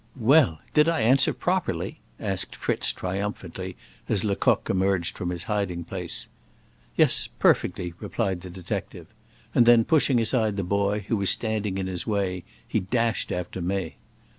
"Well! 0.19 0.61
did 0.73 0.89
I 0.89 1.01
answer 1.01 1.31
properly?" 1.31 1.99
asked 2.19 2.55
Fritz 2.55 2.91
triumphantly 2.91 3.75
as 4.09 4.23
Lecoq 4.23 4.67
emerged 4.67 5.15
from 5.15 5.29
his 5.29 5.43
hiding 5.43 5.83
place. 5.83 6.27
"Yes, 6.95 7.29
perfectly," 7.37 7.93
replied 7.99 8.41
the 8.41 8.49
detective. 8.49 9.13
And 9.53 9.67
then 9.67 9.85
pushing 9.85 10.19
aside 10.19 10.57
the 10.57 10.63
boy, 10.63 11.05
who 11.07 11.17
was 11.17 11.29
standing 11.29 11.77
in 11.77 11.85
his 11.85 12.07
way, 12.07 12.43
he 12.67 12.79
dashed 12.79 13.31
after 13.31 13.61
May. 13.61 13.97